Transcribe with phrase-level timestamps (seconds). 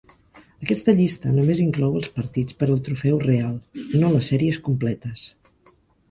[0.67, 3.51] Aquesta llista només inclou els partits per al trofeu real,
[4.05, 5.27] no les sèries completes.